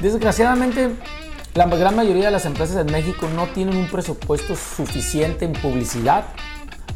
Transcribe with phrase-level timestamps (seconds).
[0.00, 0.94] Desgraciadamente,
[1.52, 6.24] la gran mayoría de las empresas en México no tienen un presupuesto suficiente en publicidad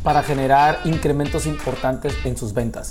[0.02, 2.90] para generar incrementos importantes en sus ventas.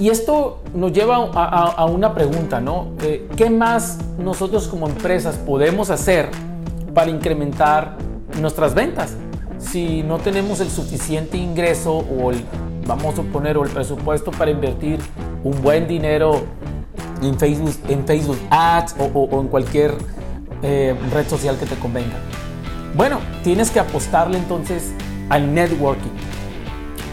[0.00, 2.88] Y esto nos lleva a, una pregunta, ¿no?
[3.02, 6.30] Eh, ¿Qué más nosotros como empresas podemos hacer
[6.92, 7.96] para incrementar
[8.40, 9.14] nuestras ventas?
[9.58, 12.44] Si no tenemos el suficiente ingreso o el,
[12.88, 14.98] vamos a poner, el presupuesto para invertir
[15.44, 16.44] un buen dinero
[17.22, 19.94] en Facebook, en Facebook Ads o, en cualquier
[20.62, 22.16] eh, red social que te convenga.
[22.94, 24.92] Bueno, tienes que apostarle entonces
[25.28, 26.10] al networking.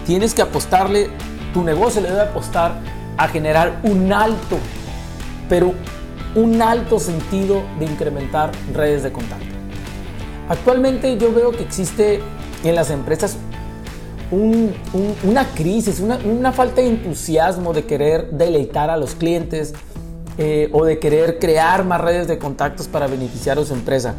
[0.06, 1.10] Tienes que apostarle,
[1.54, 2.80] tu negocio le debe apostar
[3.18, 4.58] a generar un alto,
[5.48, 5.74] pero
[6.36, 9.46] un alto sentido de incrementar redes de contacto.
[10.48, 12.22] Actualmente yo veo que existe
[12.64, 13.38] en las empresas
[14.32, 19.74] una crisis, una, falta de entusiasmo de querer deleitar a los clientes
[20.38, 24.14] eh, o de querer crear más redes de contactos para beneficiar a su empresa.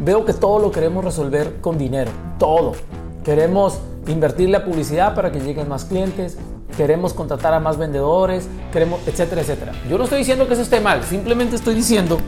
[0.00, 2.72] Veo que todo lo queremos resolver con dinero, todo.
[3.24, 6.38] Queremos invertir la publicidad para que lleguen más clientes,
[6.76, 9.72] queremos contratar a más vendedores, queremos, etcétera, etcétera.
[9.90, 12.18] Yo no estoy diciendo que eso esté mal, simplemente estoy diciendo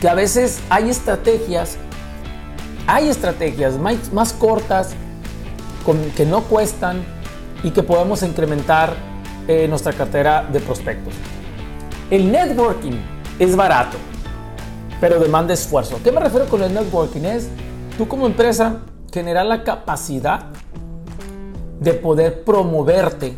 [0.00, 1.76] que a veces hay estrategias,
[2.86, 4.94] hay estrategias más, más cortas,
[6.16, 7.02] que no cuestan
[7.62, 8.94] y que podemos incrementar
[9.48, 11.14] eh, nuestra cartera de prospectos.
[12.10, 12.92] El networking
[13.38, 13.96] es barato,
[15.00, 15.98] pero demanda esfuerzo.
[16.02, 17.22] ¿Qué me refiero con el networking?
[17.22, 17.48] Es
[17.96, 18.80] tú como empresa
[19.12, 20.46] generar la capacidad
[21.80, 23.34] de poder promoverte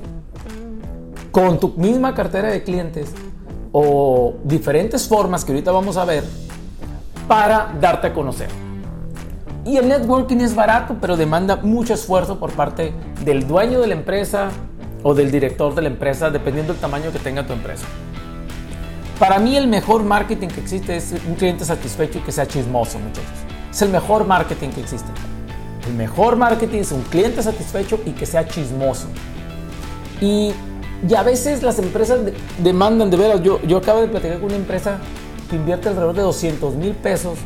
[1.31, 3.13] con tu misma cartera de clientes
[3.73, 6.25] o diferentes formas que ahorita vamos a ver
[7.27, 8.62] para darte a conocer.
[9.65, 12.93] Y el networking es barato, pero demanda mucho esfuerzo por parte
[13.25, 14.51] del dueño de la empresa
[15.05, 17.87] o del director de la empresa, dependiendo del tamaño que tenga tu empresa.
[19.21, 22.99] Para mí el mejor marketing que existe es un cliente satisfecho y que sea chismoso,
[22.99, 23.31] muchachos.
[23.71, 25.09] Es el mejor marketing que existe.
[25.86, 29.07] El mejor marketing es un cliente satisfecho y que sea chismoso.
[30.20, 30.53] Y,
[31.17, 32.20] a veces las empresas
[32.59, 34.98] demandan, de veras, yo, yo acabo de platicar con una empresa
[35.51, 37.39] que invierte alrededor de 200 mil pesos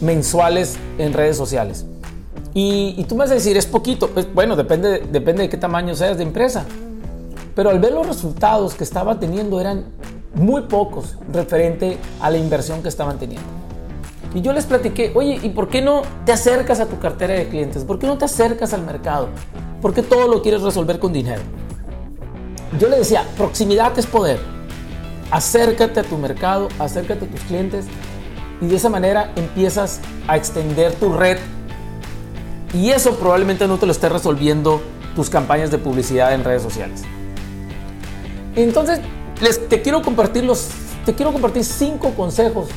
[0.00, 1.86] mensuales en redes sociales.
[2.52, 4.08] Y, tú me vas a decir, es poquito.
[4.10, 6.64] Pues, bueno, depende, depende de qué tamaño seas de empresa.
[7.54, 9.84] Pero al ver los resultados que estaba teniendo eran
[10.34, 13.48] muy pocos referente a la inversión que estaban teniendo.
[14.34, 17.48] Y yo les platiqué, oye, ¿y por qué no te acercas a tu cartera de
[17.48, 17.84] clientes?
[17.84, 19.28] ¿Por qué no te acercas al mercado?
[19.82, 21.42] ¿Por qué todo lo quieres resolver con dinero?
[22.78, 24.38] Yo le decía, proximidad es poder.
[25.32, 27.86] Acércate a tu mercado, acércate a tus clientes
[28.60, 31.38] y de esa manera empiezas a extender tu red
[32.72, 34.80] y eso probablemente no te lo esté resolviendo
[35.16, 37.02] tus campañas de publicidad en redes sociales.
[38.54, 39.00] Entonces,
[39.68, 40.68] te, quiero compartir los,
[41.04, 42.68] te quiero compartir cinco consejos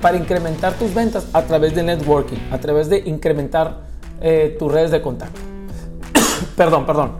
[0.00, 3.80] para incrementar tus ventas a través de networking, a través de incrementar
[4.20, 5.40] eh, tus redes de contacto.
[6.56, 7.12] perdón, perdón.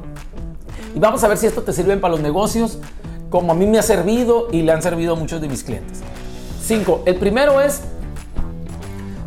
[0.95, 2.79] Y vamos a ver si esto te sirve para los negocios,
[3.29, 6.01] como a mí me ha servido y le han servido a muchos de mis clientes.
[6.63, 7.03] Cinco.
[7.07, 7.83] El primero es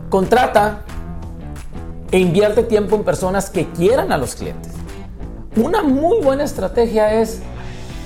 [0.10, 0.82] Contrata
[2.12, 4.72] e invierte tiempo en personas que quieran a los clientes.
[5.56, 7.42] Una muy buena estrategia es,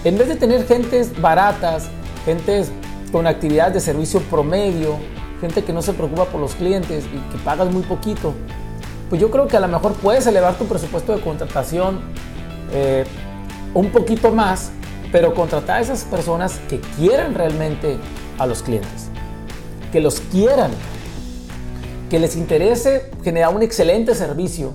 [0.04, 1.88] en vez de tener gentes baratas,
[2.26, 2.74] gentes
[3.14, 4.98] con actividades de servicio promedio,
[5.40, 8.34] gente que no se preocupa por los clientes y que pagas muy poquito,
[9.10, 12.02] pues yo creo que a lo mejor puedes elevar tu presupuesto de contratación
[12.74, 13.06] eh,
[13.74, 14.72] un poquito más,
[15.14, 17.98] pero contratar a esas personas que quieran realmente
[18.40, 19.08] a los clientes,
[19.94, 20.72] que los quieran
[22.14, 24.74] que les interese generar un excelente servicio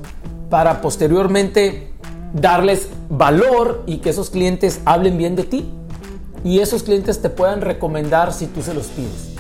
[0.51, 1.93] para posteriormente
[2.33, 5.71] darles valor y que esos clientes hablen bien de ti
[6.43, 9.37] y esos clientes te puedan recomendar si tú se los pides.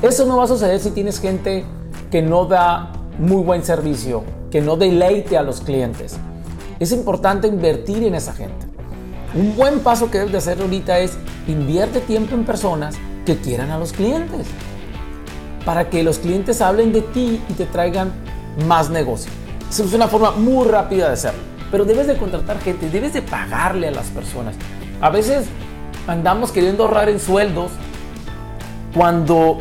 [0.00, 1.66] Eso no va a suceder si tienes gente
[2.10, 6.16] que no da muy buen servicio, que no deleite a los clientes.
[6.80, 8.64] Es importante invertir en esa gente.
[9.34, 12.94] Un buen paso que debes de hacer ahorita es invierte tiempo en personas
[13.26, 14.46] que quieran a los clientes
[15.68, 18.10] para que los clientes hablen de ti y te traigan
[18.66, 19.30] más negocio.
[19.68, 21.40] Es una forma muy rápida de hacerlo.
[21.70, 24.54] Pero debes de contratar gente, debes de pagarle a las personas.
[25.02, 25.44] A veces
[26.06, 27.70] andamos queriendo ahorrar en sueldos
[28.94, 29.58] cuando,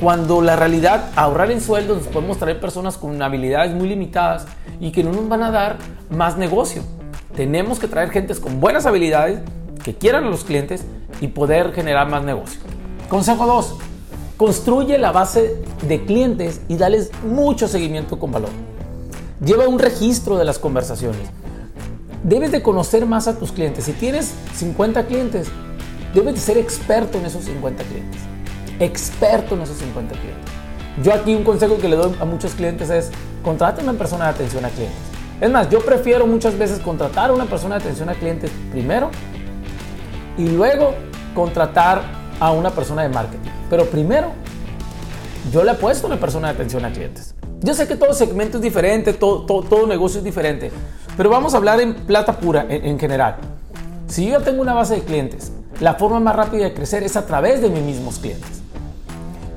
[0.00, 4.46] cuando la realidad, ahorrar en sueldos, nos podemos traer personas con habilidades muy limitadas
[4.80, 5.76] y que no nos van a dar
[6.10, 6.82] más negocio.
[7.36, 9.38] Tenemos que traer gentes con buenas habilidades
[9.84, 10.84] que quieran a los clientes
[11.20, 12.58] y poder generar más negocio.
[13.08, 13.93] Consejo 2
[14.36, 18.50] Construye la base de clientes y dales mucho seguimiento con valor.
[19.44, 21.20] Lleva un registro de las conversaciones.
[22.24, 23.84] debes de conocer más a tus clientes.
[23.84, 25.48] Si tienes 50 clientes,
[26.14, 28.20] debes de ser experto en esos 50 clientes.
[28.80, 30.52] Experto en esos 50 clientes.
[31.02, 33.10] Yo aquí un consejo que le doy a muchos clientes es,
[33.42, 34.96] contraten una persona de atención a clientes.
[35.40, 39.10] Es más, yo prefiero muchas veces contratar a una persona de atención a clientes primero
[40.38, 40.94] y luego
[41.34, 43.50] contratar a una persona de marketing.
[43.70, 44.32] Pero primero,
[45.52, 47.34] yo le apuesto a una persona de atención a clientes.
[47.60, 50.70] Yo sé que todo segmento es diferente, todo, todo, negocio es diferente,
[51.16, 53.36] pero vamos a hablar en plata pura en, general.
[54.06, 57.24] Si yo tengo una base de clientes, la forma más rápida de crecer es a
[57.24, 58.62] través de mis mismos clientes.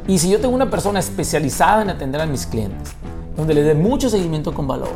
[0.07, 2.94] Y si yo tengo una persona especializada en atender a mis clientes,
[3.35, 4.94] donde le dé mucho seguimiento con valor,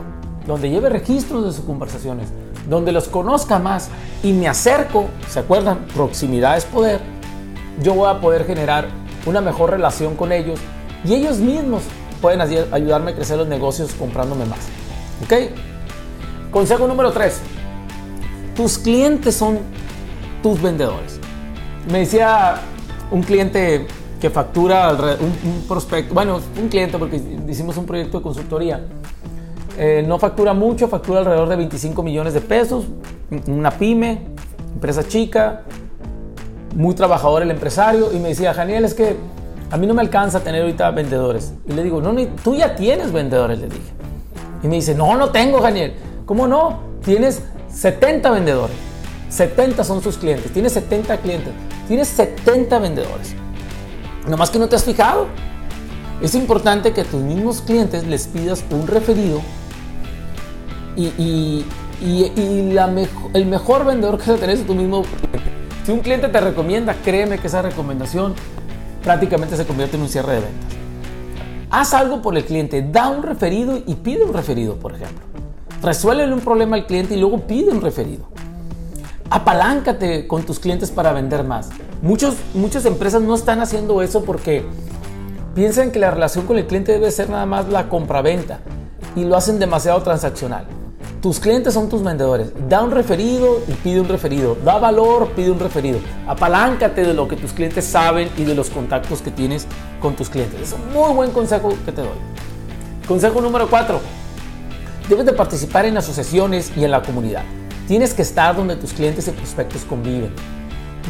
[0.47, 2.29] donde lleve registros de sus conversaciones,
[2.69, 3.89] donde los conozca más
[4.23, 5.85] y me acerco, ¿se acuerdan?
[5.93, 7.01] Proximidad es poder.
[7.81, 8.87] Yo voy a poder generar
[9.25, 10.59] una mejor relación con ellos
[11.03, 11.83] y ellos mismos
[12.21, 14.59] pueden ayudarme a crecer los negocios comprándome más.
[15.23, 15.33] ¿Ok?
[16.51, 17.39] Consejo número 3.
[18.55, 19.59] Tus clientes son
[20.43, 21.19] tus vendedores.
[21.91, 22.61] Me decía
[23.09, 23.87] un cliente
[24.19, 27.19] que factura un, prospecto, bueno, un cliente porque
[27.49, 28.85] hicimos un proyecto de consultoría.
[29.77, 32.85] Eh, no factura mucho, factura alrededor de 25 millones de pesos,
[33.47, 34.27] una pyme,
[34.75, 35.63] empresa chica,
[36.75, 39.15] muy trabajador el empresario, y me decía, Janiel, es que
[39.71, 41.53] a mí no me alcanza tener ahorita vendedores.
[41.67, 42.13] Y le digo, no,
[42.43, 43.91] tú ya tienes vendedores, le dije.
[44.63, 45.93] Y me dice, no, no tengo, Daniel.
[46.25, 46.81] ¿Cómo no?
[47.03, 47.41] Tienes
[47.73, 48.75] 70 vendedores.
[49.29, 50.51] 70 son sus clientes.
[50.51, 51.53] Tienes 70 clientes.
[51.87, 53.33] Tienes 70 vendedores.
[54.27, 55.27] Nomás que no te has fijado.
[56.21, 59.41] Es importante que a tus mismos clientes les pidas un referido
[60.95, 61.65] y,
[62.73, 62.91] la
[63.33, 65.03] el mejor vendedor que tenés es tu mismo
[65.83, 68.35] Si un cliente te recomienda, créeme que esa recomendación
[69.03, 70.77] prácticamente se convierte en un cierre de ventas.
[71.71, 75.25] Haz algo por el cliente, da un referido y pide un referido, por ejemplo.
[75.81, 78.25] Resuelve un problema al cliente y luego pide un referido.
[79.31, 81.69] Apaláncate con tus clientes para vender más.
[82.03, 84.63] Muchas empresas no están haciendo eso porque
[85.55, 88.59] piensan que la relación con el cliente debe ser nada más la compraventa
[89.15, 90.67] y lo hacen demasiado transaccional.
[91.21, 92.51] Tus clientes son tus vendedores.
[92.67, 94.57] Da un referido y pide un referido.
[94.65, 95.99] Da valor, pide un referido.
[96.27, 99.67] Apaláncate de lo que tus clientes saben y de los contactos que tienes
[100.01, 100.59] con tus clientes.
[100.59, 102.09] Es un muy buen consejo que te doy.
[103.07, 103.99] Consejo número 4.
[105.09, 107.43] Debes de participar en asociaciones y en la comunidad.
[107.87, 110.33] Tienes que estar donde tus clientes y prospectos conviven.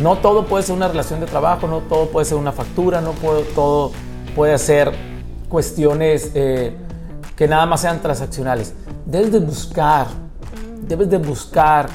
[0.01, 3.13] No todo puede ser una relación de trabajo, no todo puede ser una factura, no
[3.55, 3.93] todo
[4.35, 4.91] puede ser
[5.47, 6.75] cuestiones eh,
[7.35, 8.73] que nada más sean transaccionales
[9.05, 10.07] debes de buscar,
[10.87, 11.87] debes de buscar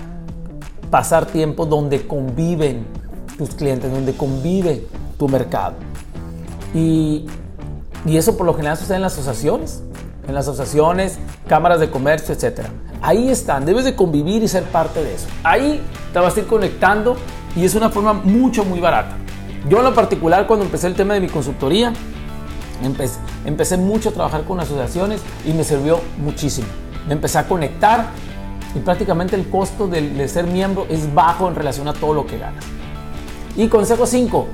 [0.90, 2.86] pasar tiempo donde conviven
[3.38, 4.86] tus clientes, donde convive
[5.18, 5.74] tu mercado.
[6.74, 7.26] Y,
[8.06, 9.82] eso por lo general sucede en las asociaciones,
[10.28, 11.18] en las asociaciones,
[11.48, 12.68] cámaras de comercio, etc.
[13.02, 15.26] Ahí están, debes de convivir y ser parte de eso.
[15.42, 15.82] Ahí
[16.12, 17.16] te vas a ir conectando
[17.56, 19.16] y es una forma mucho, muy barata.
[19.68, 21.92] Yo en lo particular cuando empecé el tema de mi consultoría,
[22.82, 26.66] empecé, empecé mucho a trabajar con asociaciones y me sirvió muchísimo
[27.06, 28.08] me empecé a conectar
[28.74, 32.38] y prácticamente el costo de, ser miembro es bajo en relación a todo lo que
[32.38, 32.64] ganas.
[33.56, 34.46] Y consejo 5,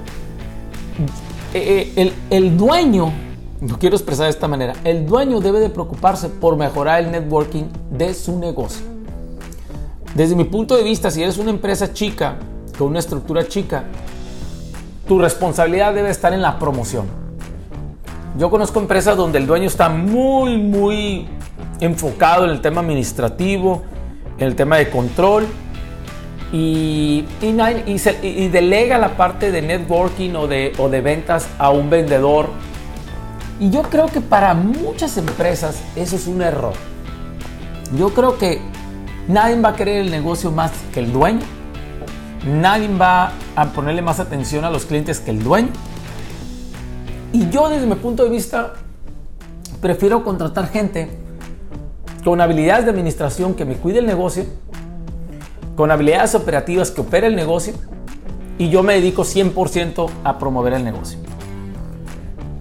[1.54, 3.12] eh, eh, el, dueño,
[3.60, 7.64] lo quiero expresar de esta manera, el dueño debe de preocuparse por mejorar el networking
[7.90, 8.86] de su negocio.
[10.14, 12.36] Desde mi punto de vista, si eres una empresa chica,
[12.78, 13.84] con una estructura chica,
[15.08, 17.22] tu responsabilidad debe estar en la promoción.
[18.38, 21.28] Yo conozco empresas donde el dueño está muy, muy
[21.80, 23.82] enfocado en el tema administrativo,
[24.38, 25.46] en el tema de control
[26.50, 32.48] y, y, delega la parte de networking o de, o de ventas a un vendedor.
[33.60, 36.72] Y yo creo que para muchas empresas eso es un error.
[37.98, 38.60] Yo creo que
[39.28, 41.42] nadie va a querer el negocio más que el dueño.
[42.46, 45.70] Nadie va a ponerle más atención a los clientes que el dueño.
[47.32, 48.74] Y yo desde mi punto de vista
[49.80, 51.08] prefiero contratar gente
[52.24, 54.44] con habilidades de administración que me cuide el negocio,
[55.74, 57.72] con habilidades operativas que opere el negocio
[58.58, 61.18] y yo me dedico 100% a promover el negocio.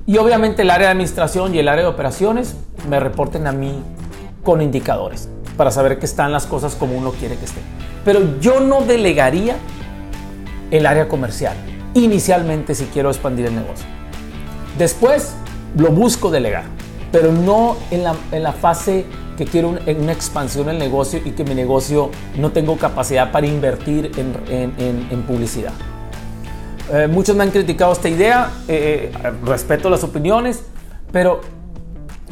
[0.07, 2.55] Y obviamente el área de administración y el área de operaciones
[2.89, 3.83] me reporten a mí
[4.41, 7.63] con indicadores para saber que están las cosas como uno quiere que estén.
[8.03, 9.57] Pero yo no delegaría
[10.71, 11.55] el área comercial
[11.93, 13.85] inicialmente si quiero expandir el negocio.
[14.77, 15.33] Después
[15.77, 16.65] lo busco delegar,
[17.11, 19.05] pero no en la, en la fase
[19.37, 24.11] que quiero una expansión el negocio y que mi negocio no tengo capacidad para invertir
[24.15, 25.73] en, publicidad.
[26.93, 30.63] Eh, muchos me han criticado esta idea, eh, eh, respeto las opiniones,
[31.11, 31.41] pero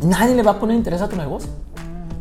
[0.04, 1.50] nadie le va a poner interés a tu negocio.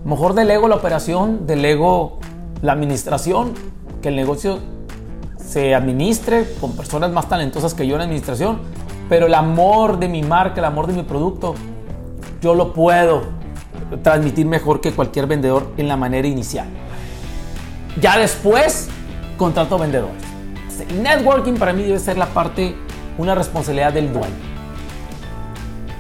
[0.06, 2.18] Mejor delego la operación, delego
[2.62, 3.52] la administración,
[4.00, 4.58] que el negocio
[5.44, 8.60] se administre con personas más talentosas que yo en administración,
[9.09, 11.55] pero el amor de mi marca, el amor de mi producto,
[12.41, 13.23] yo lo puedo
[14.03, 16.67] transmitir mejor que cualquier vendedor en la manera inicial.
[18.00, 18.88] Ya después,
[19.37, 20.23] contrato vendedores.
[20.88, 22.77] El networking para mí debe ser la parte,
[23.17, 24.49] una responsabilidad del dueño.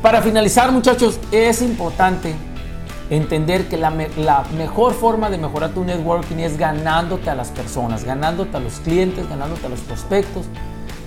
[0.02, 2.34] Para finalizar, muchachos, es importante
[3.10, 3.90] entender que la,
[4.56, 9.28] mejor forma de mejorar tu networking es ganándote a las personas, ganándote a los clientes,
[9.28, 10.46] ganándote a los prospectos.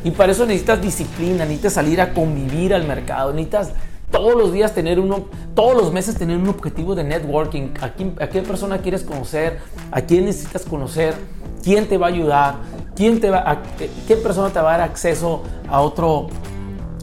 [0.04, 3.72] Y para eso necesitas disciplina, necesitas salir a convivir al mercado, necesitas
[4.10, 7.74] todos los días tener uno, todos los meses tener un objetivo de networking.
[7.82, 9.60] ¿A, quién, a qué persona quieres conocer?
[9.92, 11.16] ¿A quién necesitas conocer?
[11.64, 12.56] ¿Quién te va a ayudar?
[12.96, 13.62] ¿Quién te va
[14.08, 16.28] ¿Qué persona te va a dar acceso a, otro,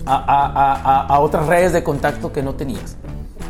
[0.05, 2.97] a, a otras redes de contacto que no tenías?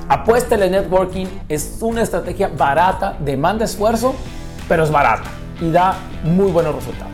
[0.09, 4.15] Apuéstale networking, es una estrategia barata, demanda esfuerzo,
[4.67, 5.29] pero es barata
[5.61, 7.13] y da muy buenos resultados.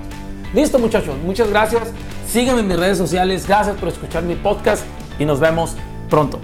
[0.53, 1.93] Listo muchachos, muchas gracias.
[2.35, 4.85] Sígueme en mis redes sociales, gracias por escuchar mi podcast
[5.21, 5.76] y nos vemos
[6.11, 6.41] pronto.